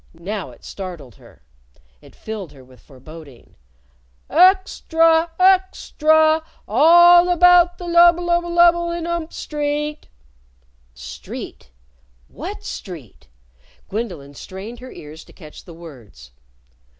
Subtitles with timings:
[0.15, 1.43] Now it startled her.
[2.01, 3.53] It filled her with foreboding.
[4.31, 5.29] "Uxtra!
[5.39, 6.41] Uxtra!
[6.41, 10.07] A a all about the lubble lubble lubble in ump Street!"
[10.95, 11.69] Street!
[12.29, 13.27] What street?
[13.89, 16.31] Gwendolyn strained her ears to catch the words.